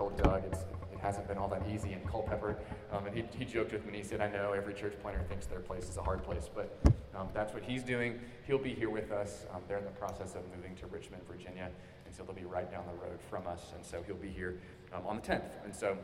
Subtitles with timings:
[0.00, 0.60] told Doug it's,
[0.94, 2.56] it hasn't been all that easy in Culpeper.
[2.90, 5.22] Um, and he, he joked with me and he said, I know every church planter
[5.28, 6.74] thinks their place is a hard place, but
[7.14, 8.18] um, that's what he's doing.
[8.46, 9.44] He'll be here with us.
[9.52, 11.68] Um, they're in the process of moving to Richmond, Virginia,
[12.06, 13.72] and so they'll be right down the road from us.
[13.76, 14.58] And so he'll be here
[14.94, 15.50] um, on the 10th.
[15.66, 15.98] And so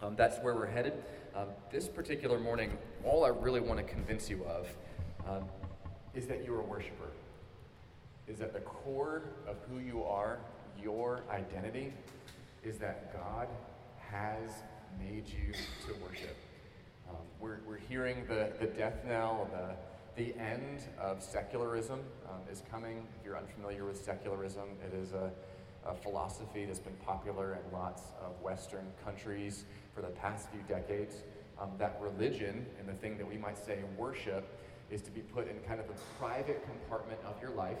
[0.00, 0.94] um, that's where we're headed.
[1.34, 4.66] Um, this particular morning, all I really want to convince you of
[6.14, 7.10] is that you're a worshiper.
[8.28, 10.38] Is that the core of who you are,
[10.82, 11.92] your identity,
[12.66, 13.46] is that God
[14.10, 14.50] has
[14.98, 15.52] made you
[15.86, 16.36] to worship.
[17.08, 22.62] Um, we're, we're hearing the, the death knell, the, the end of secularism um, is
[22.68, 23.06] coming.
[23.18, 25.30] If you're unfamiliar with secularism, it is a,
[25.86, 31.22] a philosophy that's been popular in lots of Western countries for the past few decades.
[31.60, 34.58] Um, that religion and the thing that we might say worship
[34.90, 37.78] is to be put in kind of a private compartment of your life.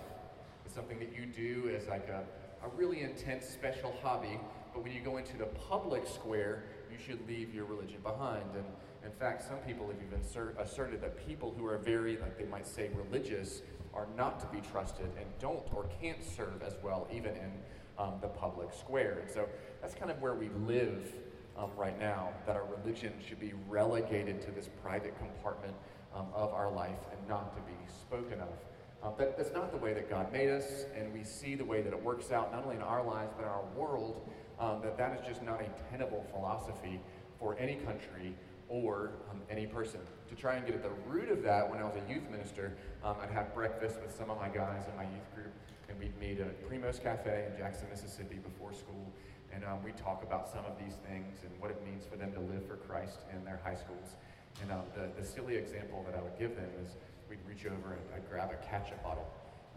[0.64, 2.22] It's something that you do as like a,
[2.64, 4.38] a really intense special hobby,
[4.76, 8.44] but when you go into the public square, you should leave your religion behind.
[8.54, 8.66] And
[9.02, 12.44] in fact, some people have even assert, asserted that people who are very, like they
[12.44, 13.62] might say, religious
[13.94, 17.52] are not to be trusted and don't or can't serve as well, even in
[17.98, 19.20] um, the public square.
[19.22, 19.48] And so
[19.80, 21.10] that's kind of where we live
[21.56, 25.72] um, right now, that our religion should be relegated to this private compartment
[26.14, 29.16] um, of our life and not to be spoken of.
[29.16, 31.92] But that's not the way that God made us, and we see the way that
[31.92, 35.18] it works out, not only in our lives, but in our world, um, that that
[35.18, 37.00] is just not a tenable philosophy
[37.38, 38.34] for any country
[38.68, 40.00] or um, any person.
[40.28, 42.76] To try and get at the root of that, when I was a youth minister,
[43.04, 45.52] um, I'd have breakfast with some of my guys in my youth group,
[45.88, 49.12] and we'd meet at Primo's Cafe in Jackson, Mississippi before school,
[49.52, 52.32] and um, we'd talk about some of these things and what it means for them
[52.32, 54.16] to live for Christ in their high schools.
[54.62, 56.96] And um, the, the silly example that I would give them is
[57.28, 59.28] we'd reach over and I'd grab a ketchup bottle.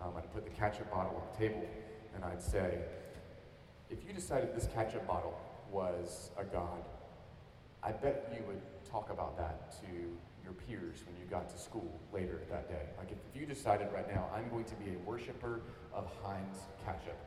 [0.02, 1.68] Um, I'd put the ketchup bottle on the table,
[2.16, 2.80] and I'd say,
[3.90, 5.38] if you decided this ketchup bottle
[5.72, 6.84] was a god,
[7.84, 9.88] I bet you would talk about that to
[10.44, 12.86] your peers when you got to school later that day.
[12.98, 15.62] Like if, you decided right now, I'm going to be a worshiper
[15.94, 17.18] of Heinz ketchup,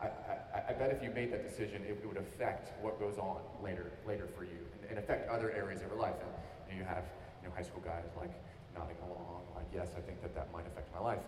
[0.00, 3.18] I, I, I, bet if you made that decision, it, it, would affect what goes
[3.18, 6.16] on later later for you and, and affect other areas of your life.
[6.18, 7.04] And you, know, you have
[7.42, 8.32] you know, high school guys like
[8.74, 11.22] nodding along, like, yes, I think that that might affect my life.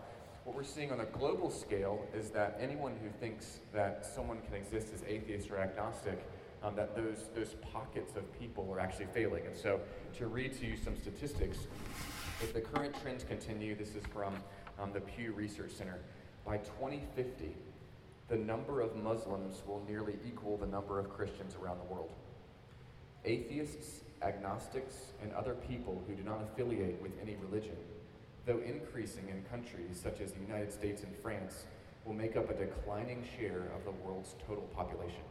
[0.45, 4.55] What we're seeing on a global scale is that anyone who thinks that someone can
[4.55, 6.23] exist as atheist or agnostic,
[6.63, 9.47] um, that those, those pockets of people are actually failing.
[9.47, 9.81] And so,
[10.19, 11.61] to read to you some statistics,
[12.43, 14.35] if the current trends continue, this is from
[14.79, 15.99] um, the Pew Research Center,
[16.45, 17.57] by 2050,
[18.29, 22.13] the number of Muslims will nearly equal the number of Christians around the world.
[23.25, 27.77] Atheists, agnostics, and other people who do not affiliate with any religion,
[28.47, 31.65] though increasing in countries such as the United States and France,
[32.05, 35.23] will make up a declining share of the world's total population.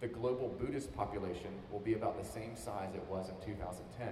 [0.00, 4.08] The global Buddhist population will be about the same size it was in 2010,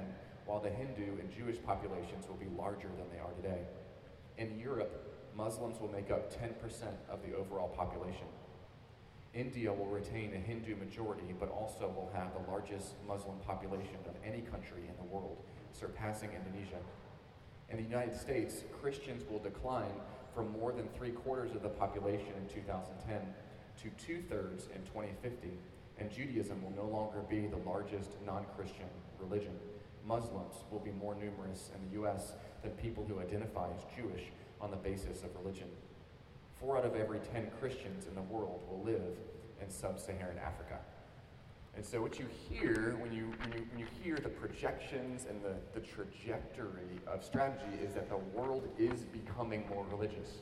[0.46, 3.62] while the Hindu and Jewish populations will be larger than they are today.
[4.38, 6.50] In Europe, Muslims will make up 10%
[7.08, 8.26] of the overall population.
[9.34, 14.14] India will retain a Hindu majority, but also will have the largest Muslim population of
[14.24, 15.36] any country in the world,
[15.72, 16.78] surpassing Indonesia.
[17.74, 19.90] In the United States, Christians will decline
[20.32, 23.18] from more than three quarters of the population in 2010
[23.82, 25.48] to two thirds in 2050,
[25.98, 28.86] and Judaism will no longer be the largest non Christian
[29.18, 29.58] religion.
[30.06, 32.34] Muslims will be more numerous in the U.S.
[32.62, 34.22] than people who identify as Jewish
[34.60, 35.66] on the basis of religion.
[36.60, 39.18] Four out of every 10 Christians in the world will live
[39.60, 40.78] in sub Saharan Africa.
[41.76, 45.42] And so, what you hear when you, when you, when you hear the projections and
[45.42, 50.38] the, the trajectory of strategy is that the world is becoming more religious.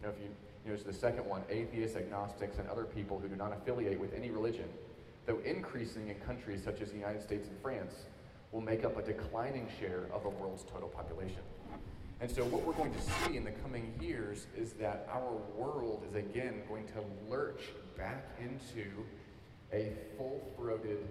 [0.00, 0.28] You know, if you
[0.64, 4.30] notice the second one, atheists, agnostics, and other people who do not affiliate with any
[4.30, 4.68] religion,
[5.26, 7.94] though increasing in countries such as the United States and France,
[8.52, 11.42] will make up a declining share of the world's total population.
[12.20, 16.04] And so, what we're going to see in the coming years is that our world
[16.08, 17.62] is again going to lurch
[17.96, 18.88] back into
[19.72, 21.06] a full throated,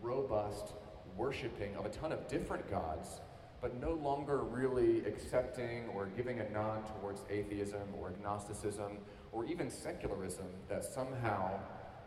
[0.00, 0.74] robust
[1.16, 3.20] worshiping of a ton of different gods,
[3.60, 8.98] but no longer really accepting or giving a nod towards atheism or agnosticism
[9.32, 11.58] or even secularism that somehow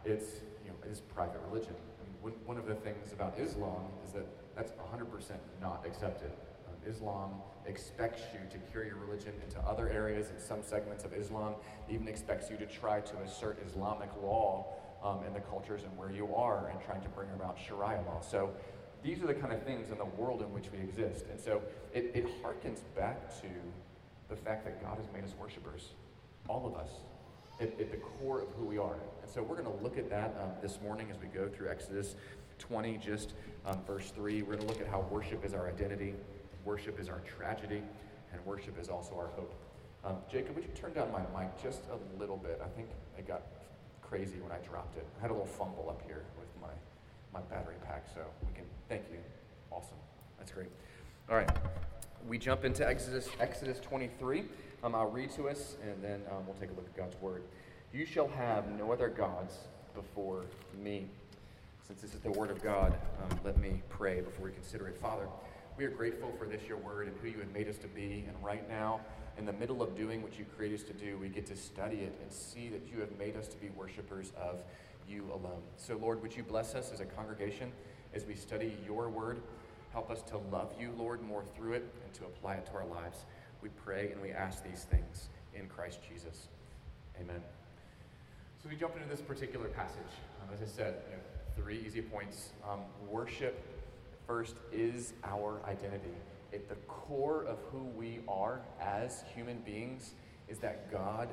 [0.06, 1.74] it's, you know, is private religion.
[1.76, 4.26] I mean, one of the things about Islam is that
[4.56, 5.06] that's 100%
[5.62, 6.32] not accepted.
[6.68, 7.34] Um, Islam
[7.66, 11.56] expects you to carry your religion into other areas and some segments of Islam,
[11.90, 14.66] even expects you to try to assert Islamic law
[15.04, 18.22] um, in the cultures and where you are and trying to bring about Sharia law.
[18.22, 18.52] So
[19.04, 21.26] these are the kind of things in the world in which we exist.
[21.32, 21.62] And so
[21.94, 23.48] it, it harkens back to
[24.30, 25.90] the fact that God has made us worshipers,
[26.48, 26.90] all of us.
[27.60, 28.96] at, at the core of who we are.
[29.22, 31.70] And so we're going to look at that um, this morning as we go through
[31.70, 32.16] Exodus
[32.58, 33.34] 20, just
[33.66, 34.42] um, verse 3.
[34.44, 36.14] We're going to look at how worship is our identity,
[36.66, 37.82] worship is our tragedy,
[38.32, 39.54] and worship is also our hope.
[40.04, 42.62] Um, Jacob, would you turn down my mic just a little bit?
[42.64, 43.44] I think I got
[44.10, 45.06] crazy when I dropped it.
[45.20, 46.74] I had a little fumble up here with my,
[47.32, 49.20] my battery pack, so we can, thank you.
[49.72, 49.98] Awesome.
[50.40, 50.70] That's great.
[51.30, 51.50] All right.
[52.28, 54.46] We jump into Exodus, Exodus 23.
[54.84, 57.44] Um, I'll read to us, and then um, we'll take a look at God's word.
[57.94, 59.54] You shall have no other gods
[59.94, 60.46] before
[60.82, 61.06] me.
[61.88, 64.98] Since this is the word of God, um, let me pray before we consider it.
[64.98, 65.28] Father,
[65.78, 68.26] we are grateful for this, your word, and who you have made us to be.
[68.28, 69.02] And right now,
[69.40, 72.02] in the middle of doing what you created us to do, we get to study
[72.02, 74.62] it and see that you have made us to be worshipers of
[75.08, 75.62] you alone.
[75.78, 77.72] So, Lord, would you bless us as a congregation
[78.14, 79.42] as we study your word?
[79.94, 82.86] Help us to love you, Lord, more through it and to apply it to our
[82.86, 83.26] lives.
[83.62, 86.50] We pray and we ask these things in Christ Jesus.
[87.20, 87.42] Amen.
[88.62, 90.02] So we jump into this particular passage.
[90.42, 91.24] Um, as I said, you know,
[91.56, 92.50] three easy points.
[92.70, 93.58] Um, worship,
[94.28, 96.14] first, is our identity.
[96.54, 100.14] At the core of who we are as human beings
[100.48, 101.30] is that God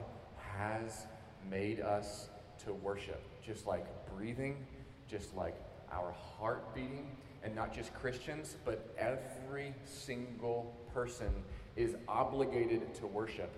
[0.59, 1.07] has
[1.51, 2.29] made us
[2.65, 3.23] to worship.
[3.45, 4.67] Just like breathing,
[5.09, 5.57] just like
[5.91, 11.33] our heart beating, and not just Christians, but every single person
[11.77, 13.55] is obligated to worship.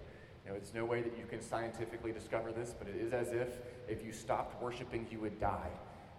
[0.49, 3.49] Know, there's no way that you can scientifically discover this, but it is as if
[3.87, 5.71] if you stopped worshiping, you would die.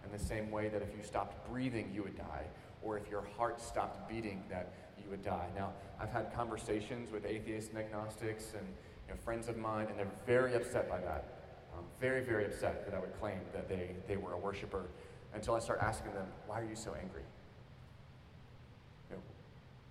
[0.06, 2.45] In the same way that if you stopped breathing, you would die.
[2.81, 4.71] Or if your heart stopped beating, that
[5.09, 5.47] you would die.
[5.56, 8.65] Now, I've had conversations with atheists and agnostics and
[9.07, 11.25] you know, friends of mine, and they're very upset by that.
[11.75, 14.85] Um, very, very upset that I would claim that they, they were a worshiper
[15.33, 17.23] until I start asking them, why are you so angry?
[19.09, 19.21] You know,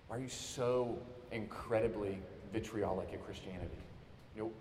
[0.07, 0.97] why are you so
[1.31, 2.19] incredibly
[2.53, 3.83] vitriolic at Christianity?
[4.35, 4.51] You know,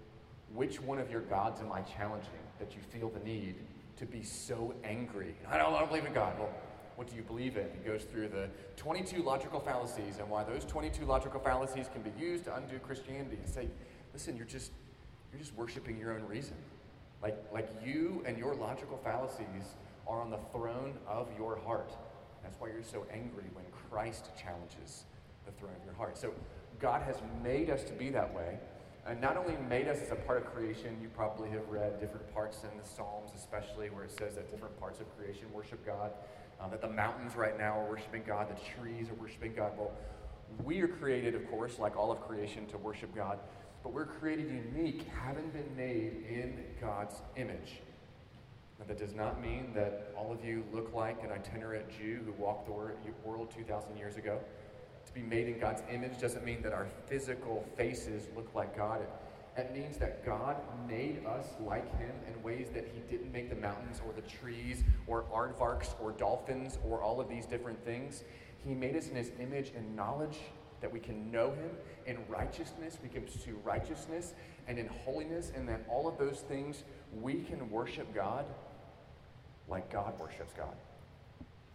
[0.54, 3.56] which one of your gods am I challenging that you feel the need
[3.96, 5.34] to be so angry?
[5.48, 6.38] I don't, I don't believe in God.
[6.38, 6.50] Well,
[6.98, 7.68] what do you believe in?
[7.80, 12.10] He goes through the 22 logical fallacies and why those 22 logical fallacies can be
[12.18, 13.68] used to undo Christianity and say,
[14.12, 14.72] listen, you're just
[15.30, 16.56] you're just worshiping your own reason.
[17.22, 19.76] Like like you and your logical fallacies
[20.08, 21.96] are on the throne of your heart.
[22.42, 25.04] That's why you're so angry when Christ challenges
[25.46, 26.18] the throne of your heart.
[26.18, 26.34] So
[26.80, 28.58] God has made us to be that way.
[29.06, 32.30] And not only made us as a part of creation, you probably have read different
[32.34, 36.10] parts in the Psalms, especially where it says that different parts of creation worship God,
[36.60, 39.72] um, that the mountains right now are worshiping God, the trees are worshiping God.
[39.76, 39.92] Well,
[40.64, 43.38] we are created, of course, like all of creation, to worship God,
[43.82, 47.80] but we're created unique, having been made in God's image.
[48.78, 52.32] Now, that does not mean that all of you look like an itinerant Jew who
[52.32, 52.72] walked the
[53.24, 54.38] world 2,000 years ago.
[55.06, 59.00] To be made in God's image doesn't mean that our physical faces look like God.
[59.00, 59.10] It,
[59.58, 60.56] it means that God
[60.88, 64.84] made us like Him in ways that He didn't make the mountains or the trees
[65.06, 68.24] or aardvarks or dolphins or all of these different things.
[68.64, 70.38] He made us in His image and knowledge
[70.80, 71.70] that we can know Him.
[72.06, 74.34] In righteousness, we can pursue righteousness.
[74.66, 76.84] And in holiness, and that all of those things,
[77.20, 78.46] we can worship God
[79.68, 80.76] like God worships God.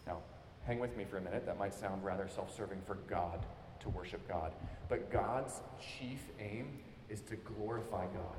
[0.08, 0.20] Now,
[0.66, 1.46] hang with me for a minute.
[1.46, 3.46] That might sound rather self serving for God
[3.82, 4.54] to worship God.
[4.90, 6.80] But God's chief aim
[7.14, 8.36] is to glorify God.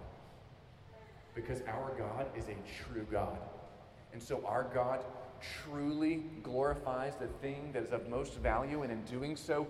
[1.34, 3.38] Because our God is a true God.
[4.12, 5.04] And so our God
[5.62, 9.66] truly glorifies the thing that is of most value, and in doing so,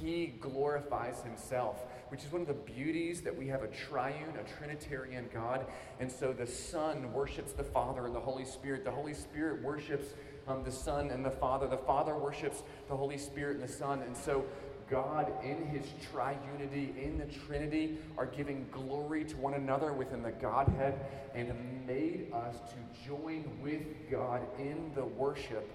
[0.00, 1.76] he glorifies himself
[2.10, 5.66] which is one of the beauties that we have a triune, a Trinitarian God.
[6.00, 8.84] And so the Son worships the Father and the Holy Spirit.
[8.84, 10.14] The Holy Spirit worships
[10.46, 11.66] um, the Son and the Father.
[11.66, 14.02] The Father worships the Holy Spirit and the Son.
[14.02, 14.44] And so
[14.90, 20.32] God, in his triunity, in the Trinity, are giving glory to one another within the
[20.32, 20.94] Godhead
[21.34, 21.52] and
[21.86, 25.70] made us to join with God in the worship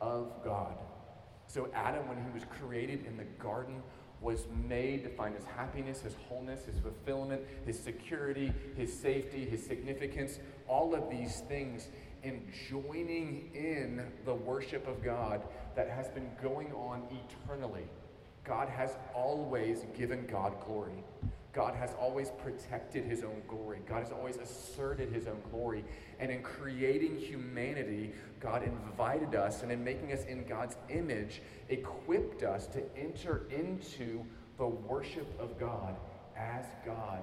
[0.00, 0.74] of God.
[1.46, 3.82] So, Adam, when he was created in the Garden
[4.20, 9.64] was made to find his happiness, his wholeness, his fulfillment, his security, his safety, his
[9.64, 11.88] significance, all of these things
[12.22, 15.42] in joining in the worship of God
[15.76, 17.84] that has been going on eternally.
[18.48, 21.04] God has always given God glory.
[21.52, 23.80] God has always protected his own glory.
[23.86, 25.84] God has always asserted his own glory.
[26.18, 32.42] And in creating humanity, God invited us, and in making us in God's image, equipped
[32.42, 34.24] us to enter into
[34.56, 35.96] the worship of God
[36.36, 37.22] as God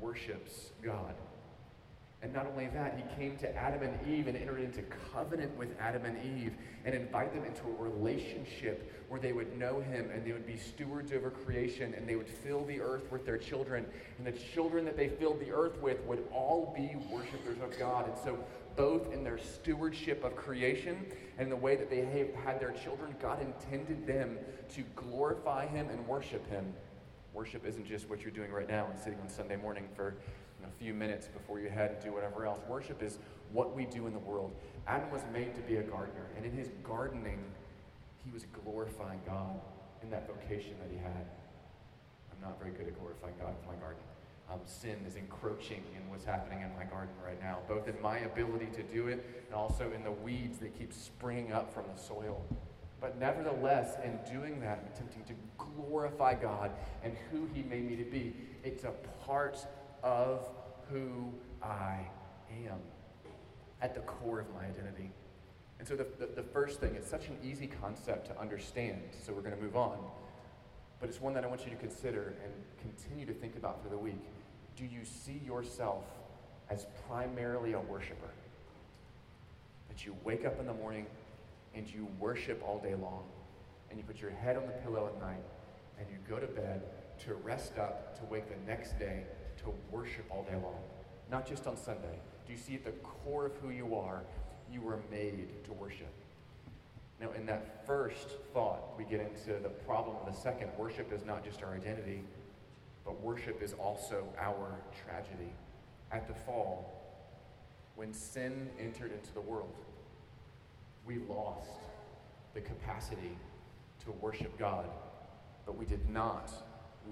[0.00, 1.14] worships God.
[2.22, 4.82] And not only that, he came to Adam and Eve and entered into
[5.12, 6.54] covenant with Adam and Eve
[6.84, 10.56] and invited them into a relationship where they would know him and they would be
[10.56, 13.84] stewards over creation and they would fill the earth with their children.
[14.18, 18.08] And the children that they filled the earth with would all be worshipers of God.
[18.08, 18.38] And so,
[18.76, 21.06] both in their stewardship of creation
[21.38, 24.38] and the way that they had their children, God intended them
[24.74, 26.74] to glorify him and worship him.
[27.32, 30.16] Worship isn't just what you're doing right now and sitting on Sunday morning for
[30.66, 32.60] a few minutes before you head and do whatever else.
[32.68, 33.18] Worship is
[33.52, 34.52] what we do in the world.
[34.86, 37.42] Adam was made to be a gardener, and in his gardening,
[38.24, 39.60] he was glorifying God
[40.02, 41.26] in that vocation that he had.
[42.32, 44.02] I'm not very good at glorifying God with my garden.
[44.50, 48.18] Um, sin is encroaching in what's happening in my garden right now, both in my
[48.18, 52.00] ability to do it and also in the weeds that keep springing up from the
[52.00, 52.44] soil.
[53.00, 56.70] But nevertheless, in doing that, attempting to glorify God
[57.02, 58.34] and who He made me to be.
[58.62, 58.92] It's a
[59.24, 59.58] part
[60.06, 60.48] of
[60.88, 61.98] who I
[62.68, 62.78] am
[63.82, 65.10] at the core of my identity.
[65.80, 69.32] And so, the, the, the, first thing, it's such an easy concept to understand, so
[69.32, 69.98] we're going to move on.
[71.00, 73.90] But it's one that I want you to consider and continue to think about for
[73.90, 74.22] the week.
[74.76, 76.04] Do you see yourself
[76.70, 78.30] as primarily a worshiper?
[79.88, 81.06] That you wake up in the morning
[81.74, 83.24] and you worship all day long,
[83.90, 85.42] and you put your head on the pillow at night,
[85.98, 86.82] and you go to bed
[87.24, 89.24] to rest up, to wake the next day
[89.66, 90.78] to worship all day long,
[91.30, 92.18] not just on Sunday.
[92.46, 94.22] Do you see at the core of who you are,
[94.72, 96.12] you were made to worship?
[97.20, 100.70] Now, in that first thought, we get into the problem of the second.
[100.78, 102.22] Worship is not just our identity,
[103.04, 105.52] but worship is also our tragedy.
[106.12, 106.92] At the fall,
[107.96, 109.74] when sin entered into the world,
[111.06, 111.70] we lost
[112.54, 113.36] the capacity
[114.04, 114.86] to worship God,
[115.64, 116.52] but we did not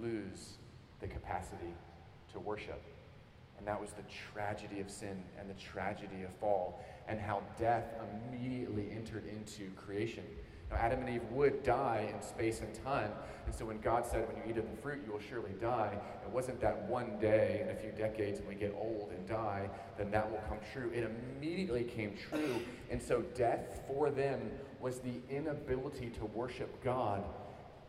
[0.00, 0.54] lose
[1.00, 1.74] the capacity
[2.34, 2.82] to worship.
[3.58, 7.84] And that was the tragedy of sin and the tragedy of fall, and how death
[8.30, 10.24] immediately entered into creation.
[10.70, 13.10] Now, Adam and Eve would die in space and time.
[13.46, 15.96] And so when God said, when you eat of the fruit, you will surely die,
[16.24, 19.68] it wasn't that one day in a few decades when we get old and die,
[19.96, 20.90] then that will come true.
[20.94, 22.60] It immediately came true.
[22.90, 24.50] And so death for them
[24.80, 27.24] was the inability to worship God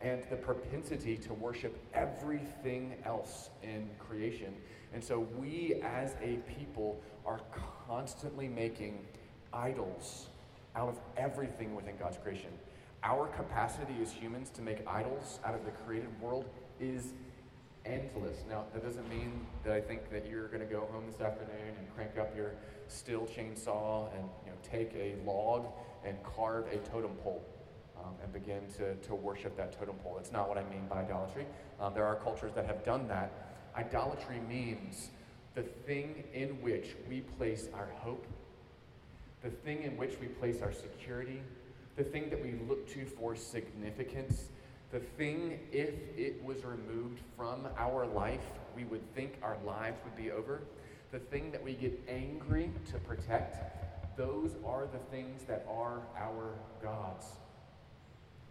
[0.00, 4.54] and the propensity to worship everything else in creation.
[4.92, 7.40] And so we as a people are
[7.86, 9.04] constantly making
[9.52, 10.28] idols
[10.74, 12.50] out of everything within God's creation.
[13.02, 16.44] Our capacity as humans to make idols out of the created world
[16.80, 17.12] is
[17.84, 18.38] endless.
[18.48, 21.74] Now, that doesn't mean that I think that you're going to go home this afternoon
[21.78, 22.52] and crank up your
[22.88, 25.66] Stihl chainsaw and you know, take a log
[26.04, 27.42] and carve a totem pole
[28.06, 30.16] um, and begin to, to worship that totem pole.
[30.18, 31.46] It's not what I mean by idolatry.
[31.80, 33.32] Um, there are cultures that have done that.
[33.76, 35.10] Idolatry means
[35.54, 38.26] the thing in which we place our hope,
[39.42, 41.42] the thing in which we place our security,
[41.96, 44.50] the thing that we look to for significance,
[44.92, 48.44] the thing, if it was removed from our life,
[48.76, 50.62] we would think our lives would be over,
[51.10, 56.54] the thing that we get angry to protect, those are the things that are our
[56.82, 57.26] gods.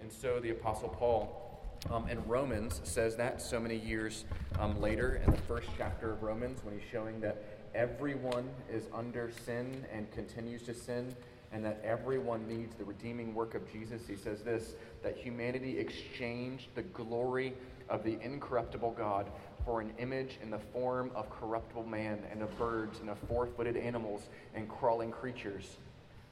[0.06, 1.60] And so the Apostle Paul
[1.90, 4.26] um, in Romans says that so many years
[4.60, 7.44] um, later in the first chapter of Romans when he's showing that
[7.74, 11.16] everyone is under sin and continues to sin
[11.52, 14.04] and that everyone needs the redeeming work of Jesus.
[14.08, 17.56] He says this that humanity exchanged the glory
[17.90, 19.26] of the incorruptible God
[19.66, 23.48] for an image in the form of corruptible man and of birds and of four
[23.48, 25.78] footed animals and crawling creatures.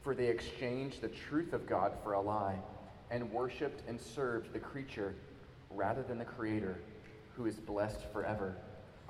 [0.03, 2.59] For they exchanged the truth of God for a lie
[3.13, 5.13] and worshiped and served the creature
[5.69, 6.79] rather than the Creator
[7.37, 8.55] who is blessed forever.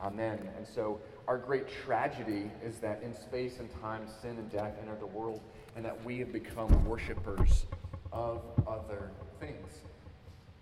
[0.02, 0.50] Amen.
[0.58, 4.96] And so, our great tragedy is that in space and time, sin and death enter
[5.00, 5.40] the world,
[5.78, 7.66] and that we have become worshipers
[8.12, 9.80] of other things.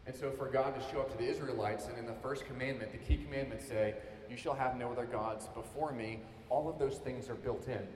[0.06, 2.92] And so, for God to show up to the Israelites, and in the first commandment,
[2.92, 3.96] the key commandments say,
[4.30, 6.20] You shall have no other gods before me,
[6.50, 7.88] all of those things are built in.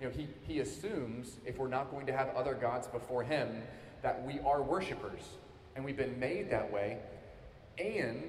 [0.00, 3.62] You know, he, he assumes if we're not going to have other gods before him,
[4.02, 5.20] that we are worshipers
[5.76, 6.98] and we've been made that way,
[7.78, 8.24] and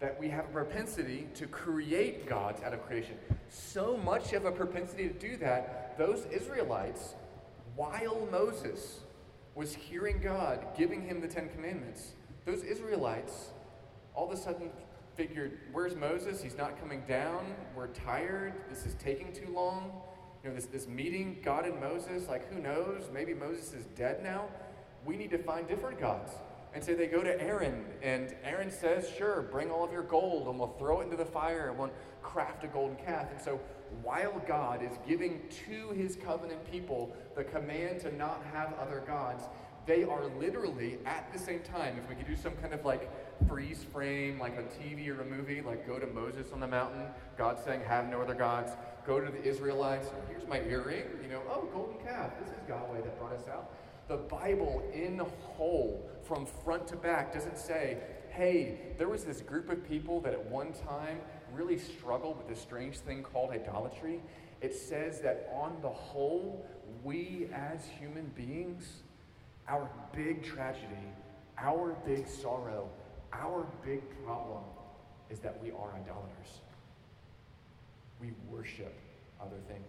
[0.00, 3.16] that we have a propensity to create gods out of creation.
[3.48, 7.14] So much of a propensity to do that, those Israelites,
[7.76, 9.00] while Moses
[9.54, 12.12] was hearing God giving him the Ten Commandments,
[12.44, 13.50] those Israelites
[14.14, 14.70] all of a sudden
[15.14, 16.42] figured, Where's Moses?
[16.42, 17.54] He's not coming down.
[17.76, 18.54] We're tired.
[18.68, 19.92] This is taking too long
[20.42, 23.08] you know, this, this meeting, God and Moses, like who knows?
[23.12, 24.46] Maybe Moses is dead now.
[25.04, 26.32] We need to find different gods.
[26.74, 30.48] And so they go to Aaron, and Aaron says, Sure, bring all of your gold,
[30.48, 31.90] and we'll throw it into the fire, and we'll
[32.22, 33.26] craft a golden calf.
[33.32, 33.58] And so
[34.02, 39.44] while God is giving to his covenant people the command to not have other gods,
[39.86, 43.10] they are literally at the same time, if we could do some kind of like
[43.48, 47.06] freeze frame, like on TV or a movie, like go to Moses on the mountain,
[47.38, 48.72] God saying, Have no other gods.
[49.08, 52.68] Go to the Israelites, oh, here's my earring, you know, oh, golden calf, this is
[52.68, 53.70] Yahweh that brought us out.
[54.06, 55.18] The Bible in
[55.56, 57.96] whole, from front to back, doesn't say,
[58.28, 61.20] hey, there was this group of people that at one time
[61.54, 64.20] really struggled with this strange thing called idolatry.
[64.60, 66.66] It says that on the whole,
[67.02, 69.04] we as human beings,
[69.68, 71.14] our big tragedy,
[71.56, 72.90] our big sorrow,
[73.32, 74.64] our big problem
[75.30, 76.60] is that we are idolaters.
[78.20, 78.94] We worship
[79.40, 79.86] other things.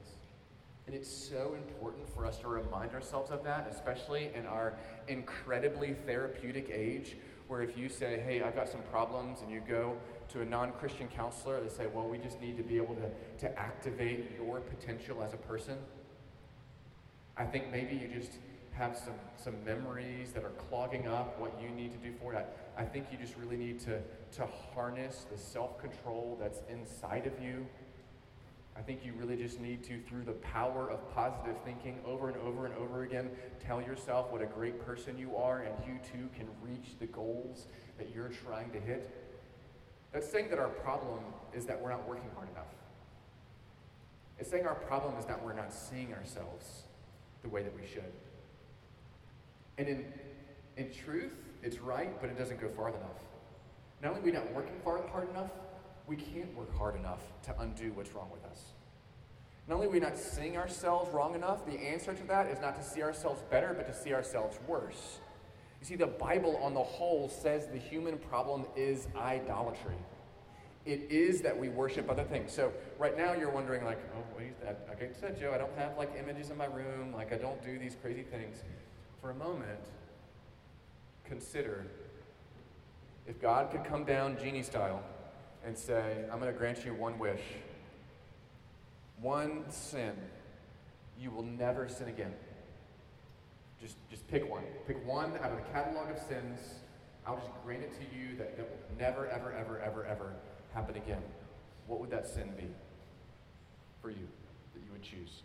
[0.88, 4.74] And it's so important for us to remind ourselves of that, especially in our
[5.08, 7.16] incredibly therapeutic age,
[7.48, 9.98] where if you say, hey, I've got some problems, and you go
[10.30, 13.10] to a non Christian counselor, they say, well, we just need to be able to,
[13.40, 15.78] to activate your potential as a person.
[17.38, 18.34] I think maybe you just
[18.72, 22.36] have some, some memories that are clogging up what you need to do for.
[22.36, 22.46] I,
[22.78, 24.00] I think you just really need to,
[24.38, 27.68] to harness the self control that's inside of you
[28.80, 32.38] I think you really just need to, through the power of positive thinking over and
[32.38, 36.30] over and over again, tell yourself what a great person you are and you too
[36.34, 37.68] can reach the goals
[37.98, 39.12] that you're trying to hit.
[40.14, 41.20] That's saying that our problem
[41.54, 42.74] is that we're not working hard enough.
[44.40, 46.84] It's saying our problem is that we're not seeing ourselves
[47.42, 48.14] the way that we should.
[49.78, 50.06] And in,
[50.78, 51.34] in truth,
[51.64, 53.02] it's right, but it doesn't go far enough.
[54.02, 55.52] Not only are we not working hard enough,
[56.10, 58.60] we can't work hard enough to undo what's wrong with us.
[59.68, 62.76] Not only are we not seeing ourselves wrong enough, the answer to that is not
[62.76, 65.20] to see ourselves better, but to see ourselves worse.
[65.80, 69.96] You see, the Bible on the whole says the human problem is idolatry.
[70.86, 72.52] It is that we worship other things.
[72.52, 74.54] So right now you're wondering, like, oh, wait,
[74.88, 77.64] like I said, Joe, I don't have like images in my room, like I don't
[77.64, 78.64] do these crazy things.
[79.22, 79.80] For a moment,
[81.24, 81.86] consider
[83.28, 85.04] if God could come down genie style
[85.66, 87.42] and say, I'm going to grant you one wish,
[89.22, 90.14] one sin.
[91.20, 92.34] You will never sin again.
[93.82, 94.64] Just, just pick one.
[94.88, 96.60] Pick one out of the catalog of sins.
[97.26, 100.34] I'll just grant it to you that, that will never, ever, ever, ever, ever
[100.74, 101.22] happen again.
[101.88, 102.68] What would that sin be
[104.02, 104.28] for you
[104.74, 105.44] that you would choose?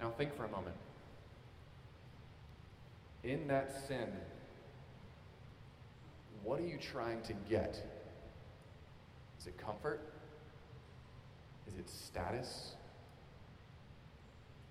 [0.00, 0.76] Now think for a moment.
[3.22, 4.08] In that sin,
[6.42, 7.80] what are you trying to get?
[9.38, 10.00] Is it comfort?
[11.66, 12.74] Is it status?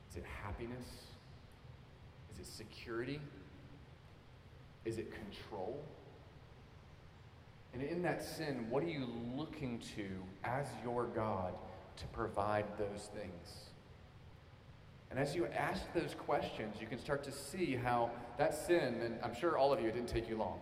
[0.09, 0.85] Is it happiness?
[2.33, 3.19] Is it security?
[4.85, 5.83] Is it control?
[7.73, 10.07] And in that sin, what are you looking to
[10.43, 11.53] as your God
[11.97, 13.69] to provide those things?
[15.09, 19.19] And as you ask those questions, you can start to see how that sin, and
[19.21, 20.59] I'm sure all of you, it didn't take you long.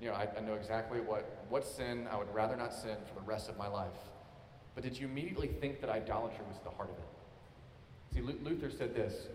[0.00, 3.20] You know, I, I know exactly what, what sin I would rather not sin for
[3.20, 3.88] the rest of my life.
[4.74, 7.04] But did you immediately think that idolatry was the heart of it?
[8.14, 9.26] See, Luther said this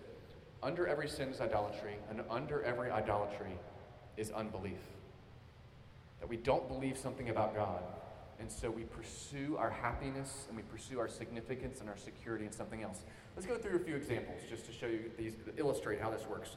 [0.63, 3.51] under every sin is idolatry, and under every idolatry
[4.17, 4.79] is unbelief.
[6.19, 7.83] That we don't believe something about God,
[8.39, 12.51] and so we pursue our happiness and we pursue our significance and our security in
[12.51, 13.01] something else.
[13.35, 16.55] Let's go through a few examples just to show you these, illustrate how this works.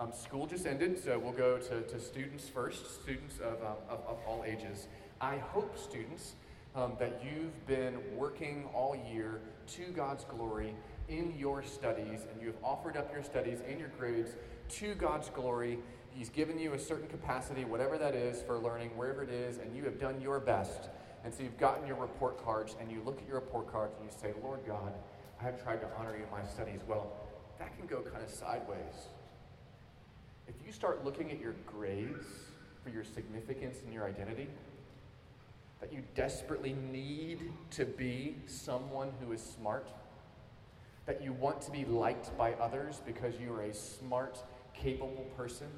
[0.00, 3.98] Um, school just ended, so we'll go to, to students first, students of, um, of,
[4.08, 4.86] of, all ages.
[5.20, 6.36] I hope, students,
[6.74, 9.42] um, that you've been working all year
[9.74, 10.74] to God's glory
[11.10, 14.36] in your studies, and you have offered up your studies and your grades
[14.70, 15.78] to God's glory.
[16.12, 19.76] He's given you a certain capacity, whatever that is, for learning, wherever it is, and
[19.76, 20.88] you have done your best.
[21.24, 24.10] And so you've gotten your report cards, and you look at your report cards and
[24.10, 24.94] you say, Lord God,
[25.38, 26.80] I have tried to honor you in my studies.
[26.88, 27.12] Well,
[27.58, 29.10] that can go kind of sideways
[30.50, 32.26] if you start looking at your grades
[32.82, 34.48] for your significance and your identity,
[35.80, 39.90] that you desperately need to be someone who is smart,
[41.06, 44.42] that you want to be liked by others because you are a smart,
[44.74, 45.68] capable person,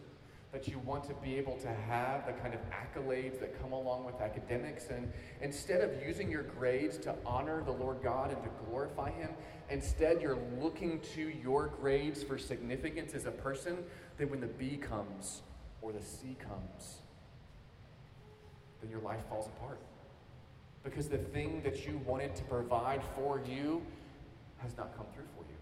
[0.53, 4.05] that you want to be able to have the kind of accolades that come along
[4.05, 4.89] with academics.
[4.89, 9.31] And instead of using your grades to honor the Lord God and to glorify Him,
[9.71, 13.79] instead you're looking to your grades for significance as a person,
[14.23, 15.43] then when the B comes
[15.81, 17.01] or the C comes,
[18.81, 19.81] then your life falls apart.
[20.85, 23.83] Because the thing that you wanted to provide for you
[24.59, 25.57] has not come through for you.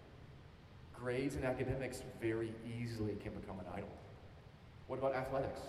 [0.93, 3.89] Grades and academics very easily can become an idol.
[4.89, 5.61] What about athletics?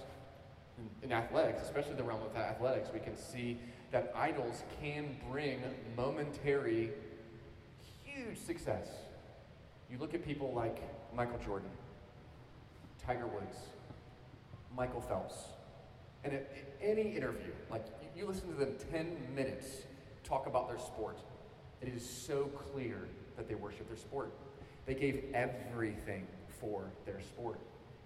[0.78, 3.58] In, in athletics, especially the realm of athletics, we can see
[3.92, 5.62] that idols can bring
[5.96, 6.90] momentary,
[8.04, 8.90] huge success.
[9.90, 10.82] You look at people like
[11.16, 11.70] Michael Jordan,
[13.06, 13.58] Tiger Woods,
[14.76, 15.36] Michael Phelps,
[16.24, 17.86] and at any interview, like
[18.16, 19.84] you listen to them 10 minutes
[20.24, 21.18] talk about their sport,
[21.82, 24.32] it is so clear that they worship their sport.
[24.86, 26.28] They gave everything
[26.60, 27.60] for their sport.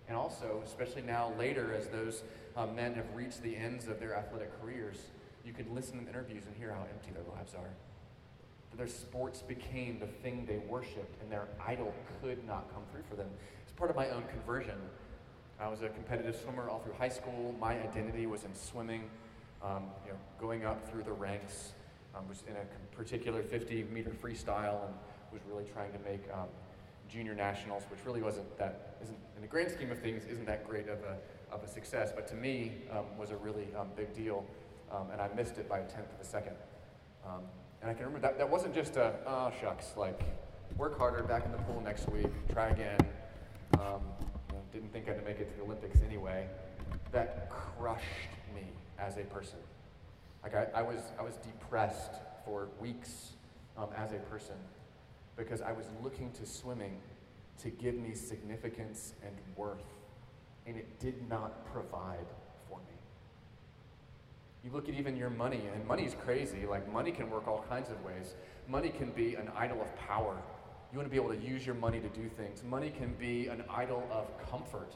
[0.08, 2.24] And also, especially now later, as those
[2.56, 4.98] uh, men have reached the ends of their athletic careers,
[5.44, 7.70] you can listen to interviews and hear how empty their lives are.
[8.72, 13.04] That their sports became the thing they worshiped, and their idol could not come through
[13.10, 13.30] for them.
[13.78, 14.78] Part of my own conversion.
[15.60, 17.54] I was a competitive swimmer all through high school.
[17.60, 19.10] My identity was in swimming,
[19.62, 21.74] um, you know, going up through the ranks.
[22.16, 24.94] Um, was in a particular 50 meter freestyle and
[25.34, 26.48] was really trying to make um,
[27.10, 30.66] junior nationals, which really wasn't that, isn't, in the grand scheme of things, isn't that
[30.66, 31.18] great of a,
[31.54, 34.46] of a success, but to me um, was a really um, big deal,
[34.90, 36.56] um, and I missed it by a tenth of a second.
[37.26, 37.42] Um,
[37.82, 40.22] and I can remember that, that wasn't just a, oh shucks, like,
[40.78, 42.98] work harder, back in the pool next week, try again.
[43.80, 44.02] Um,
[44.72, 46.48] didn't think I'd make it to the Olympics anyway.
[47.12, 48.04] That crushed
[48.54, 48.64] me
[49.00, 49.60] as a person.
[50.44, 52.12] Like I, I was, I was depressed
[52.44, 53.32] for weeks
[53.78, 54.56] um, as a person
[55.38, 56.98] because I was looking to swimming
[57.60, 59.86] to give me significance and worth,
[60.66, 62.26] and it did not provide
[62.70, 62.98] for me.
[64.64, 66.66] You look at even your money, and money's crazy.
[66.66, 68.36] Like, money can work all kinds of ways.
[68.68, 70.38] Money can be an idol of power.
[70.96, 72.64] You want to be able to use your money to do things.
[72.64, 74.96] Money can be an idol of comfort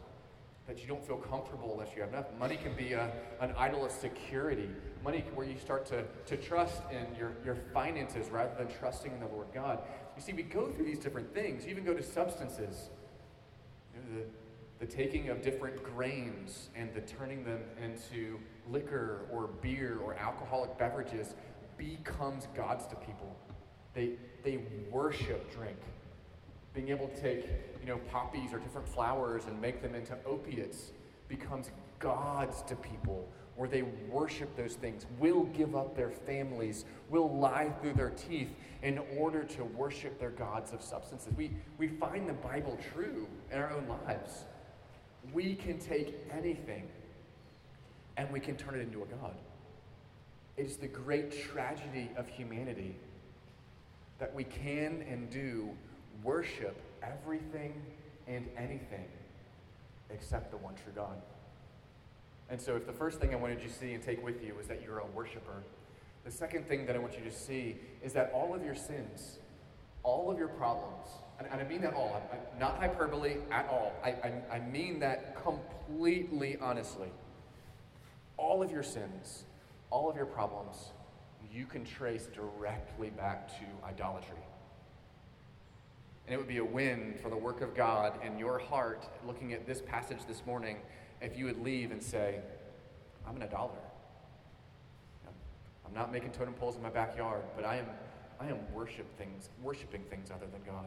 [0.66, 2.28] that you don't feel comfortable unless you have enough.
[2.40, 4.70] Money can be a, an idol of security.
[5.04, 9.20] Money where you start to, to trust in your, your finances rather than trusting in
[9.20, 9.80] the Lord God.
[10.16, 11.66] You see, we go through these different things.
[11.66, 12.92] You even go to substances.
[13.94, 14.22] You know,
[14.80, 20.14] the, the taking of different grains and the turning them into liquor or beer or
[20.14, 21.36] alcoholic beverages
[21.78, 23.36] becomes gods to people.
[23.94, 24.60] They, they
[24.92, 25.78] worship drink
[26.74, 27.46] being able to take,
[27.82, 30.92] you know, poppies or different flowers and make them into opiates
[31.28, 37.38] becomes gods to people where they worship those things, will give up their families, will
[37.38, 38.50] lie through their teeth
[38.84, 41.28] in order to worship their gods of substances.
[41.36, 44.46] We, we find the Bible true in our own lives.
[45.34, 46.88] We can take anything
[48.16, 49.36] and we can turn it into a God.
[50.56, 52.96] It's the great tragedy of humanity
[54.20, 55.70] that we can and do
[56.24, 57.74] worship everything
[58.28, 59.06] and anything
[60.10, 61.22] except the one true God.
[62.50, 64.56] And so, if the first thing I wanted you to see and take with you
[64.60, 65.64] is that you're a worshiper,
[66.26, 69.38] the second thing that I want you to see is that all of your sins,
[70.04, 71.08] all of your problems,
[71.40, 72.22] and, I mean that all,
[72.60, 77.08] not hyperbole at all, I, I, I mean that completely honestly.
[78.36, 79.44] All of your sins,
[79.90, 80.92] all of your problems,
[81.52, 84.38] you can trace directly back to idolatry.
[86.26, 89.54] And it would be a win for the work of God in your heart, looking
[89.54, 90.78] at this passage this morning,
[91.22, 92.40] if you would leave and say,
[93.28, 93.82] I'm an idolater.
[95.86, 97.88] I'm not making totem poles in my backyard, but I am,
[98.40, 100.86] I am worship things, worshiping things other than God.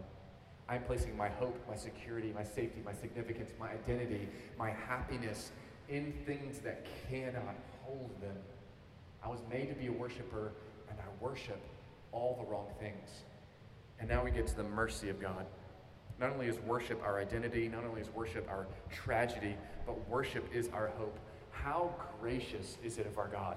[0.68, 5.50] I am placing my hope, my security, my safety, my significance, my identity, my happiness
[5.88, 8.36] in things that cannot hold them.
[9.24, 10.52] I was made to be a worshiper,
[10.90, 11.60] and I worship
[12.10, 13.08] all the wrong things.
[14.00, 15.46] And now we get to the mercy of God.
[16.18, 19.56] Not only is worship our identity, not only is worship our tragedy,
[19.86, 21.18] but worship is our hope.
[21.50, 23.56] How gracious is it of our God?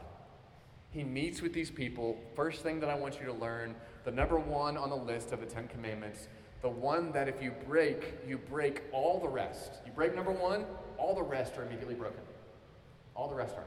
[0.92, 2.18] He meets with these people.
[2.36, 5.42] First thing that I want you to learn the number one on the list of
[5.42, 6.28] the Ten Commandments,
[6.62, 9.74] the one that if you break, you break all the rest.
[9.86, 10.66] You break number one,
[10.98, 12.22] all the rest are immediately broken.
[13.16, 13.66] All the rest are.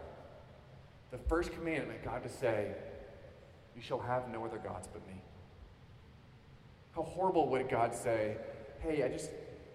[1.10, 2.72] The first commandment, God to say,
[3.74, 5.20] You shall have no other gods but me.
[6.94, 8.36] How horrible would God say,
[8.80, 9.30] hey, I just,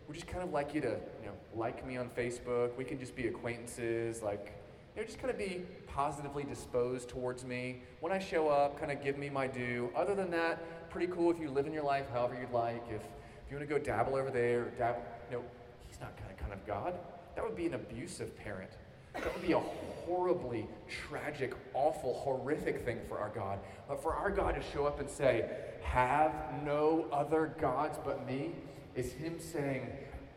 [0.07, 2.75] we just kind of like you to, you know, like me on Facebook.
[2.77, 4.53] We can just be acquaintances, like,
[4.95, 7.81] you know, just kind of be positively disposed towards me.
[7.99, 9.89] When I show up, kind of give me my due.
[9.95, 12.83] Other than that, pretty cool if you live in your life however you'd like.
[12.89, 15.43] If, if you want to go dabble over there, dabble, you know,
[15.87, 16.93] he's not kind of kind of God.
[17.35, 18.71] That would be an abusive parent.
[19.13, 19.59] That would be a
[20.05, 23.59] horribly tragic, awful, horrific thing for our God.
[23.87, 25.49] But for our God to show up and say,
[25.83, 28.51] Have no other gods but me,
[28.95, 29.87] is Him saying,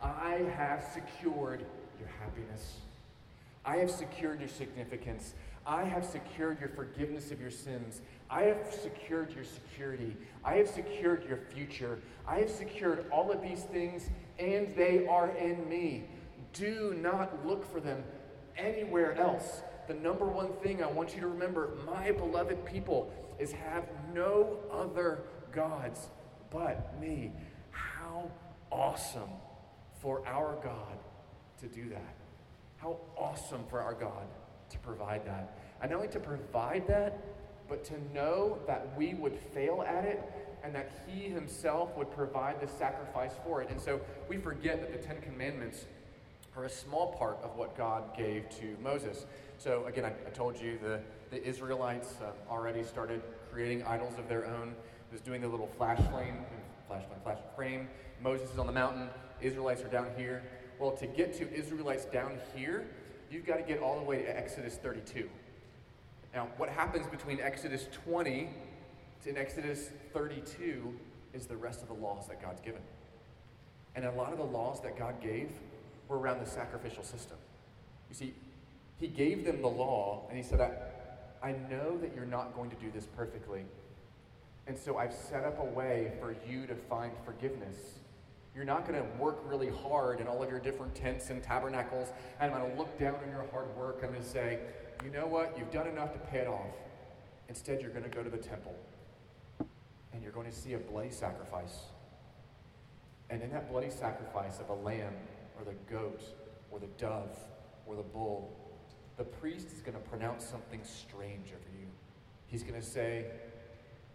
[0.02, 1.64] I have secured
[1.98, 2.76] your happiness.
[3.64, 5.34] I have secured your significance.
[5.66, 8.00] I have secured your forgiveness of your sins.
[8.30, 10.16] I have secured your security.
[10.44, 11.98] I have secured your future.
[12.26, 16.04] I have secured all of these things, and they are in me.
[16.52, 18.04] Do not look for them
[18.56, 19.62] anywhere else.
[19.88, 24.58] The number one thing I want you to remember, my beloved people, is have no
[24.72, 25.20] other
[25.52, 26.08] gods
[26.50, 27.32] but me.
[27.70, 28.30] How
[28.70, 29.30] awesome
[30.00, 30.98] for our God
[31.60, 32.14] to do that.
[32.76, 34.26] How awesome for our God
[34.70, 35.58] to provide that.
[35.80, 37.18] And not only to provide that,
[37.68, 40.22] but to know that we would fail at it
[40.62, 43.70] and that He Himself would provide the sacrifice for it.
[43.70, 45.86] And so we forget that the Ten Commandments
[46.56, 49.26] are a small part of what God gave to Moses.
[49.58, 54.28] So again, I, I told you the, the Israelites uh, already started creating idols of
[54.28, 54.74] their own.
[55.12, 56.38] Was doing the little flash flame,
[56.88, 57.88] flash flame, flash frame.
[58.22, 59.08] Moses is on the mountain.
[59.40, 60.42] Israelites are down here.
[60.78, 62.86] Well, to get to Israelites down here,
[63.30, 65.28] you've got to get all the way to Exodus 32.
[66.34, 68.50] Now, what happens between Exodus 20
[69.24, 70.92] to Exodus 32
[71.32, 72.82] is the rest of the laws that God's given.
[73.94, 75.50] And a lot of the laws that God gave
[76.08, 77.36] were around the sacrificial system.
[78.08, 78.34] You see,
[78.98, 82.70] He gave them the law, and He said, I, I know that you're not going
[82.70, 83.64] to do this perfectly.
[84.66, 87.76] And so I've set up a way for you to find forgiveness.
[88.54, 92.08] You're not going to work really hard in all of your different tents and tabernacles,
[92.40, 94.00] and I'm going to look down on your hard work.
[94.02, 94.58] I'm going to say,
[95.04, 95.56] you know what?
[95.58, 96.74] You've done enough to pay it off.
[97.48, 98.74] Instead, you're going to go to the temple,
[100.12, 101.76] and you're going to see a bloody sacrifice.
[103.28, 105.12] And in that bloody sacrifice of a lamb,
[105.58, 106.22] or the goat,
[106.70, 107.36] or the dove,
[107.86, 108.54] or the bull,
[109.16, 111.86] the priest is going to pronounce something strange over you.
[112.46, 113.26] He's going to say,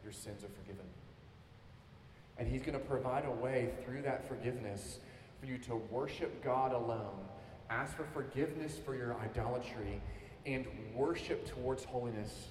[0.03, 0.85] Your sins are forgiven.
[2.37, 4.99] And he's going to provide a way through that forgiveness
[5.39, 7.25] for you to worship God alone,
[7.69, 10.01] ask for forgiveness for your idolatry,
[10.45, 12.47] and worship towards holiness.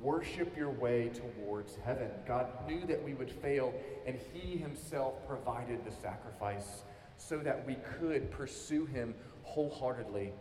[0.00, 2.08] Worship your way towards heaven.
[2.26, 3.74] God knew that we would fail,
[4.06, 6.84] and He Himself provided the sacrifice
[7.18, 10.32] so that we could pursue Him wholeheartedly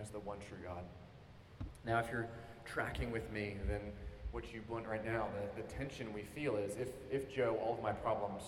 [0.00, 0.84] as the one true God.
[1.84, 2.28] Now, if you're
[2.64, 3.80] tracking with me, then
[4.30, 7.74] what you want right now, the, the tension we feel is if, if Joe, all
[7.74, 8.42] of my problems,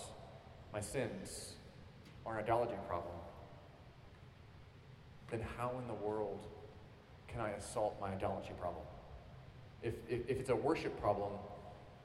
[0.71, 1.53] my sins,
[2.25, 3.15] are an idolatry problem,
[5.31, 6.45] then how in the world
[7.27, 8.83] can I assault my idolatry problem?
[9.81, 11.31] If, if, if it's a worship problem,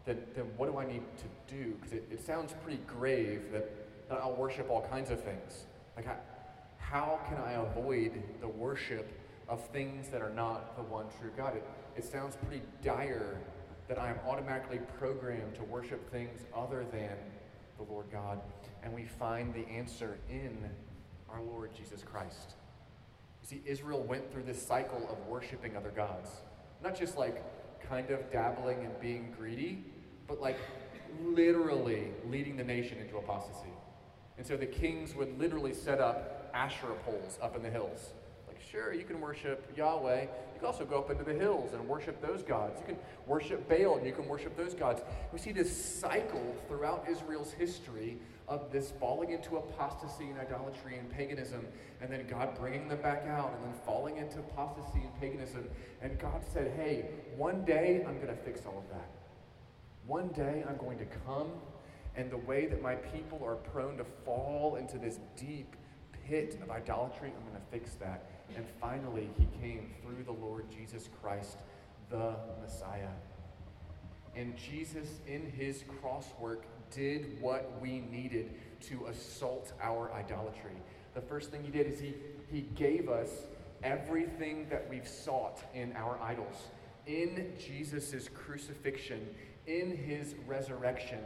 [0.06, 1.74] then, then what do I need to do?
[1.74, 3.70] Because it, it sounds pretty grave that,
[4.08, 5.66] that I'll worship all kinds of things.
[5.96, 6.16] Like, how,
[6.78, 9.10] how can I avoid the worship
[9.48, 11.56] of things that are not the one true God?
[11.56, 11.64] It,
[11.96, 13.38] it sounds pretty dire
[13.88, 17.16] that I am automatically programmed to worship things other than
[17.76, 18.40] the Lord God.
[18.82, 20.68] And we find the answer in
[21.28, 22.54] our Lord Jesus Christ.
[23.42, 26.30] You see, Israel went through this cycle of worshiping other gods.
[26.82, 27.42] Not just like
[27.88, 29.84] kind of dabbling and being greedy,
[30.26, 30.58] but like
[31.22, 33.68] literally leading the nation into apostasy.
[34.38, 38.12] And so the kings would literally set up Asherah poles up in the hills.
[38.46, 40.22] Like, sure, you can worship Yahweh.
[40.22, 42.80] You can also go up into the hills and worship those gods.
[42.80, 42.96] You can
[43.26, 45.02] worship Baal and you can worship those gods.
[45.32, 48.18] We see this cycle throughout Israel's history
[48.48, 51.66] of this falling into apostasy and idolatry and paganism,
[52.00, 55.68] and then God bringing them back out, and then falling into apostasy and paganism.
[56.00, 59.10] And God said, Hey, one day I'm going to fix all of that.
[60.06, 61.50] One day I'm going to come,
[62.16, 65.76] and the way that my people are prone to fall into this deep
[66.26, 68.30] pit of idolatry, I'm going to fix that.
[68.56, 71.58] And finally, he came through the Lord Jesus Christ,
[72.10, 73.10] the Messiah.
[74.34, 78.54] And Jesus, in his cross work, did what we needed
[78.88, 80.76] to assault our idolatry.
[81.14, 82.14] The first thing he did is he,
[82.50, 83.28] he gave us
[83.82, 86.56] everything that we've sought in our idols.
[87.06, 89.26] In Jesus' crucifixion,
[89.66, 91.20] in his resurrection,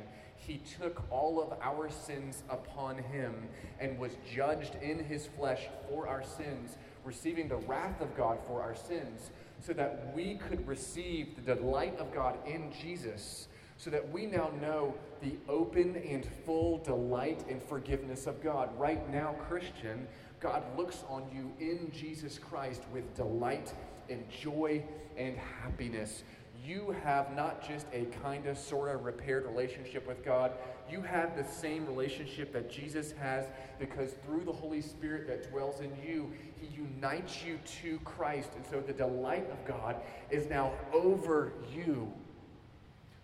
[0.47, 3.35] he took all of our sins upon him
[3.79, 8.63] and was judged in his flesh for our sins, receiving the wrath of God for
[8.63, 13.49] our sins, so that we could receive the delight of God in Jesus
[13.81, 18.69] so that we now know the open and full delight and forgiveness of God.
[18.79, 20.07] Right now, Christian,
[20.39, 23.73] God looks on you in Jesus Christ with delight
[24.11, 24.85] and joy
[25.17, 26.25] and happiness.
[26.71, 30.53] You have not just a kind of sort of repaired relationship with God.
[30.89, 33.47] You have the same relationship that Jesus has
[33.81, 36.31] because through the Holy Spirit that dwells in you,
[36.61, 38.51] He unites you to Christ.
[38.55, 39.97] And so the delight of God
[40.31, 42.13] is now over you.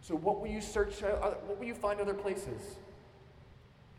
[0.00, 1.00] So, what will you search?
[1.04, 2.78] Uh, uh, what will you find other places?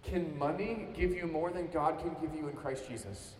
[0.03, 3.35] Can money give you more than God can give you in Christ Jesus?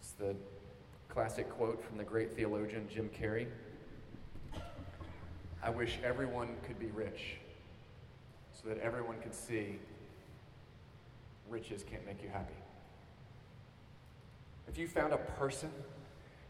[0.00, 0.34] It's the
[1.10, 3.46] classic quote from the great theologian Jim Carrey
[5.64, 7.36] I wish everyone could be rich
[8.52, 9.78] so that everyone could see
[11.48, 12.52] riches can't make you happy.
[14.68, 15.70] If you found a person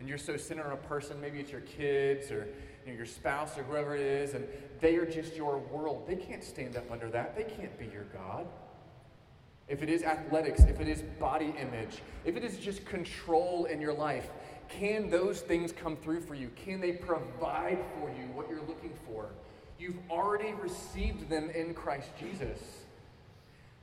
[0.00, 2.48] and you're so centered on a person, maybe it's your kids or
[2.84, 4.48] you know, your spouse or whoever it is, and
[4.80, 7.36] they are just your world, they can't stand up under that.
[7.36, 8.48] They can't be your God.
[9.68, 13.80] If it is athletics, if it is body image, if it is just control in
[13.80, 14.28] your life,
[14.68, 16.50] can those things come through for you?
[16.56, 19.28] Can they provide for you what you're looking for?
[19.78, 22.60] You've already received them in Christ Jesus.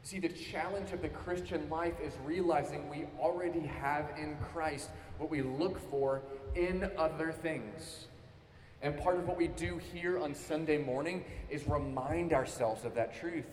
[0.03, 5.29] See, the challenge of the Christian life is realizing we already have in Christ what
[5.29, 6.21] we look for
[6.55, 8.07] in other things.
[8.81, 13.19] And part of what we do here on Sunday morning is remind ourselves of that
[13.19, 13.45] truth.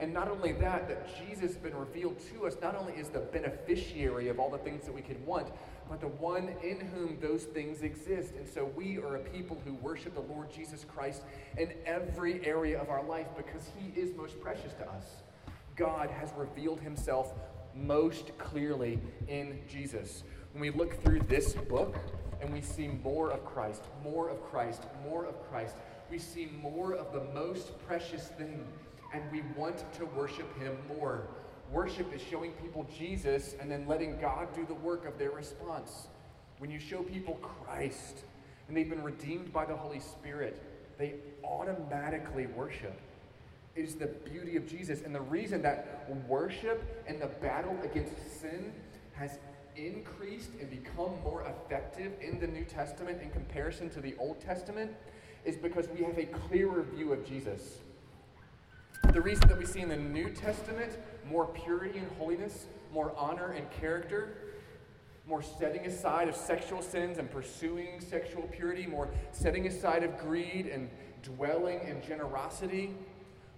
[0.00, 3.20] And not only that, that Jesus has been revealed to us, not only is the
[3.20, 5.48] beneficiary of all the things that we could want,
[5.90, 8.34] but the one in whom those things exist.
[8.34, 11.22] And so we are a people who worship the Lord Jesus Christ
[11.58, 15.04] in every area of our life because he is most precious to us.
[15.76, 17.34] God has revealed himself
[17.74, 20.24] most clearly in Jesus.
[20.52, 21.96] When we look through this book
[22.40, 25.76] and we see more of Christ, more of Christ, more of Christ,
[26.10, 28.64] we see more of the most precious thing,
[29.12, 31.28] and we want to worship him more.
[31.72, 36.08] Worship is showing people Jesus and then letting God do the work of their response.
[36.58, 38.24] When you show people Christ
[38.68, 40.60] and they've been redeemed by the Holy Spirit,
[40.98, 43.00] they automatically worship
[43.76, 45.02] is the beauty of Jesus.
[45.02, 48.72] And the reason that worship and the battle against sin
[49.12, 49.38] has
[49.76, 54.90] increased and become more effective in the New Testament in comparison to the Old Testament
[55.44, 57.78] is because we have a clearer view of Jesus.
[59.02, 60.96] The reason that we see in the New Testament
[61.28, 64.36] more purity and holiness, more honor and character,
[65.26, 70.66] more setting aside of sexual sins and pursuing sexual purity, more setting aside of greed
[70.66, 70.88] and
[71.22, 72.94] dwelling in generosity,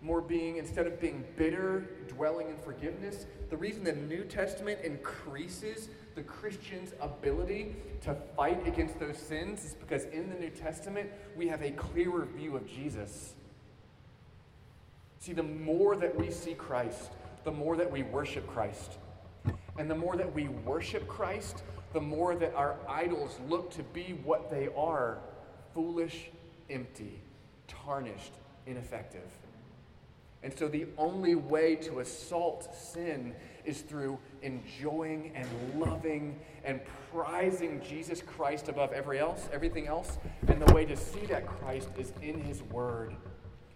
[0.00, 3.26] more being, instead of being bitter, dwelling in forgiveness.
[3.50, 9.74] The reason the New Testament increases the Christian's ability to fight against those sins is
[9.74, 13.34] because in the New Testament, we have a clearer view of Jesus.
[15.22, 17.12] See, the more that we see Christ,
[17.44, 18.98] the more that we worship Christ.
[19.78, 24.18] And the more that we worship Christ, the more that our idols look to be
[24.24, 25.18] what they are
[25.74, 26.32] foolish,
[26.68, 27.20] empty,
[27.68, 28.32] tarnished,
[28.66, 29.30] ineffective.
[30.42, 33.32] And so the only way to assault sin
[33.64, 35.46] is through enjoying and
[35.78, 36.80] loving and
[37.12, 40.18] prizing Jesus Christ above every else, everything else.
[40.48, 43.14] And the way to see that Christ is in his word.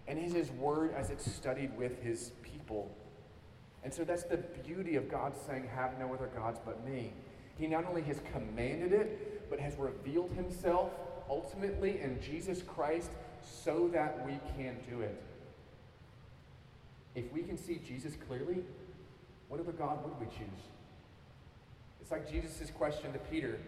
[0.09, 2.95] And his word as it's studied with his people.
[3.83, 7.13] And so that's the beauty of God saying, Have no other gods but me.
[7.59, 10.91] He not only has commanded it, but has revealed himself
[11.29, 13.11] ultimately in Jesus Christ
[13.43, 15.23] so that we can do it.
[17.15, 18.63] If we can see Jesus clearly,
[19.49, 20.67] what other God would we choose?
[22.01, 23.59] It's like Jesus' question to Peter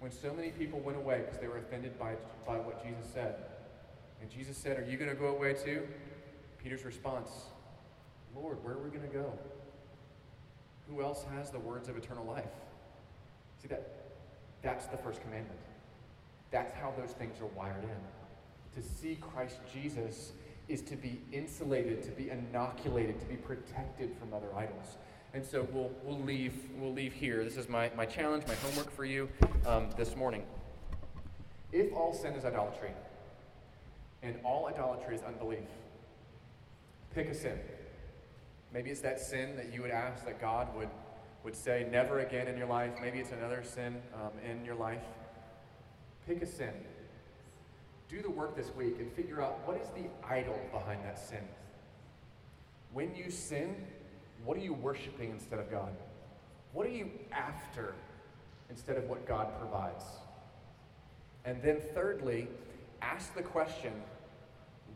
[0.00, 2.14] when so many people went away because they were offended by,
[2.46, 3.36] by what Jesus said.
[4.20, 5.86] And Jesus said, Are you going to go away too?
[6.62, 7.30] Peter's response,
[8.34, 9.32] Lord, where are we going to go?
[10.88, 12.44] Who else has the words of eternal life?
[13.60, 13.98] See that
[14.62, 15.58] that's the first commandment.
[16.50, 18.82] That's how those things are wired in.
[18.82, 20.32] To see Christ Jesus
[20.68, 24.96] is to be insulated, to be inoculated, to be protected from other idols.
[25.34, 27.44] And so we'll, we'll, leave, we'll leave here.
[27.44, 29.28] This is my, my challenge, my homework for you
[29.66, 30.42] um, this morning.
[31.70, 32.90] If all sin is idolatry,
[34.22, 35.68] and all idolatry is unbelief,
[37.14, 37.58] pick a sin.
[38.72, 40.90] Maybe it's that sin that you would ask that God would,
[41.44, 42.92] would say never again in your life.
[43.00, 45.02] Maybe it's another sin um, in your life.
[46.26, 46.72] Pick a sin
[48.08, 51.46] do the work this week and figure out what is the idol behind that sin.
[52.92, 53.74] When you sin,
[54.44, 55.92] what are you worshiping instead of God?
[56.72, 57.94] What are you after
[58.70, 60.04] instead of what God provides?
[61.44, 62.48] And then, thirdly,
[63.02, 63.92] ask the question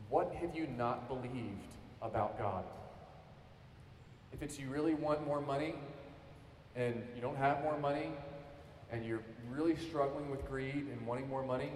[0.09, 2.65] what have you not believed about God?
[4.33, 5.75] If it's you really want more money
[6.77, 8.13] and you don't have more money
[8.91, 11.73] and you're really struggling with greed and wanting more money,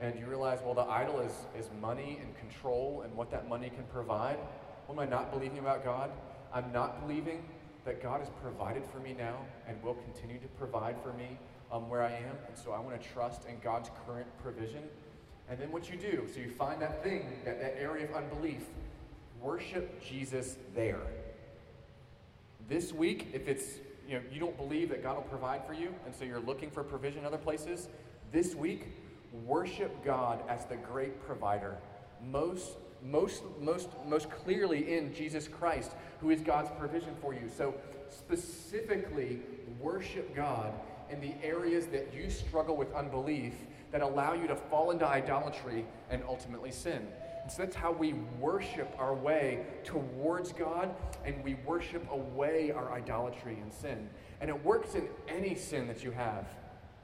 [0.00, 3.70] and you realize, well, the idol is, is money and control and what that money
[3.70, 4.38] can provide.
[4.86, 6.10] What am I not believing about God?
[6.52, 7.44] I'm not believing
[7.84, 9.36] that God has provided for me now
[9.68, 11.38] and will continue to provide for me
[11.70, 12.36] um, where I am.
[12.48, 14.82] And so I want to trust in God's current provision.
[15.48, 18.62] And then what you do, so you find that thing, that, that area of unbelief,
[19.40, 21.02] worship Jesus there.
[22.68, 23.78] This week, if it's
[24.08, 26.70] you know you don't believe that God will provide for you, and so you're looking
[26.70, 27.88] for provision other places,
[28.32, 28.88] this week,
[29.44, 31.76] worship God as the great provider.
[32.22, 37.50] Most most most most clearly in Jesus Christ, who is God's provision for you.
[37.54, 37.74] So
[38.08, 39.40] specifically
[39.78, 40.72] worship God
[41.10, 43.52] in the areas that you struggle with unbelief
[43.94, 47.06] that allow you to fall into idolatry and ultimately sin.
[47.44, 50.92] And so that's how we worship our way towards God
[51.24, 54.10] and we worship away our idolatry and sin.
[54.40, 56.48] And it works in any sin that you have,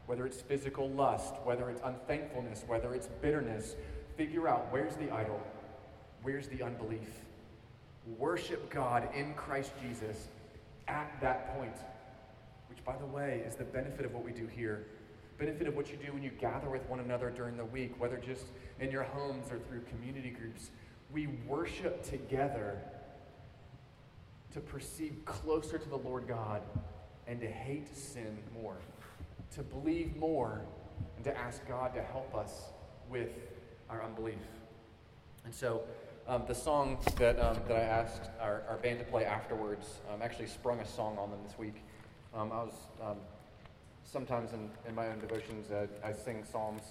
[0.07, 3.77] whether it's physical lust, whether it's unthankfulness, whether it's bitterness.
[4.17, 5.41] Figure out where's the idol,
[6.25, 7.21] where's the unbelief.
[8.19, 10.27] Worship God in Christ Jesus
[10.89, 11.77] at that point,
[12.69, 14.87] which, by the way, is the benefit of what we do here.
[15.41, 18.19] Benefit of what you do when you gather with one another during the week, whether
[18.19, 18.45] just
[18.79, 20.71] in your homes or through community groups.
[21.11, 22.77] We worship together
[24.53, 26.61] to perceive closer to the Lord God
[27.27, 28.77] and to hate sin more,
[29.55, 30.61] to believe more,
[31.17, 32.65] and to ask God to help us
[33.09, 33.31] with
[33.89, 34.35] our unbelief.
[35.47, 35.85] And so,
[36.29, 40.21] um, the song that, um, that I asked our, our, band to play afterwards um,
[40.21, 41.83] actually sprung a song on them this week.
[42.35, 43.17] Um, I was um,
[44.05, 46.83] sometimes in, in my own devotions, uh, I sing psalms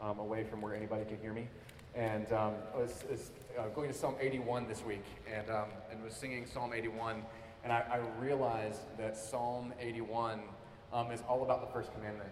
[0.00, 1.48] um, away from where anybody can hear me.
[1.94, 5.46] And I was, was uh, going to Psalm 81 this week and,
[5.90, 7.22] and was singing Psalm 81.
[7.64, 10.40] And I, I realized that Psalm 81
[11.12, 12.30] is all about the first commandment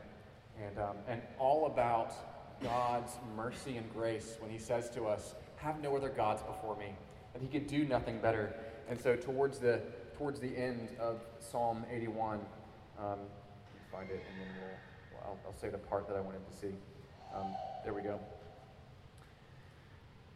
[0.62, 2.12] and, and all about
[2.62, 6.94] God's mercy and grace when He says to us, have no other gods before me,
[7.32, 8.54] that he could do nothing better.
[8.88, 9.80] And so towards the
[10.16, 12.40] towards the end of Psalm 81,
[12.98, 13.18] um,
[13.90, 16.74] find it, and then we'll, I'll, I'll, say the part that I wanted to see.
[17.34, 18.18] Um, there we go.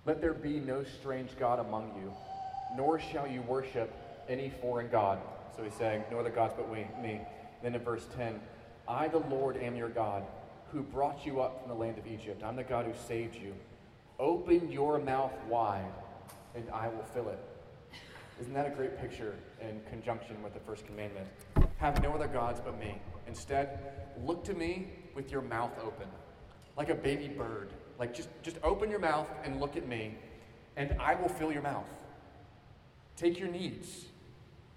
[0.06, 2.12] Let there be no strange God among you,
[2.76, 3.92] nor shall you worship
[4.28, 5.18] any foreign God.
[5.56, 7.20] So he's saying, no other gods but we, me.
[7.62, 8.40] Then in verse 10,
[8.88, 10.24] I, the Lord, am your God,
[10.72, 12.42] who brought you up from the land of Egypt.
[12.42, 13.54] I'm the God who saved you.
[14.18, 15.92] Open your mouth wide,
[16.54, 17.38] and I will fill it.
[18.40, 21.26] Isn't that a great picture in conjunction with the first commandment?
[21.76, 22.98] Have no other gods but me.
[23.30, 23.78] Instead,
[24.24, 26.08] look to me with your mouth open,
[26.76, 27.72] like a baby bird.
[27.96, 30.16] Like just, just open your mouth and look at me,
[30.76, 31.86] and I will fill your mouth.
[33.16, 34.06] Take your needs.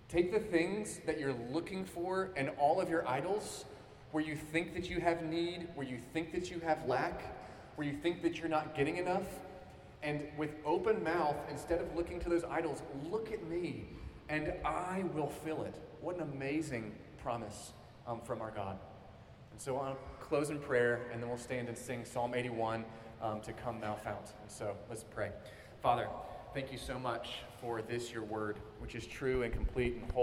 [0.08, 3.66] Take the things that you're looking for and all of your idols,
[4.12, 7.36] where you think that you have need, where you think that you have lack,
[7.76, 9.26] where you think that you're not getting enough.
[10.04, 13.88] And with open mouth, instead of looking to those idols, look at me
[14.30, 15.74] and I will fill it.
[16.02, 17.72] What an amazing promise
[18.08, 18.78] um, from our God.
[19.52, 22.86] And so I'll close in prayer and then we'll stand and sing Psalm 81
[23.22, 24.34] um, to come thou fount.
[24.42, 25.32] And so let's pray.
[25.82, 26.08] Father,
[26.54, 30.12] thank you so much for this, your word, which is true and complete and whole.